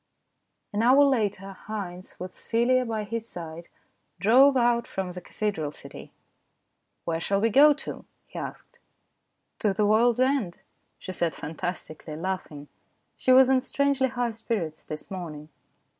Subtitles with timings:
[0.73, 3.67] An hour later Haynes, with Celia by his side,
[4.19, 6.11] drove out from the cathedral city."
[7.05, 8.79] Where shall we go to?" he asked."
[9.59, 10.61] To the world's end,"
[10.97, 12.67] she said fantastically, laughing.
[13.15, 15.49] She was in strangely high spirits this morning.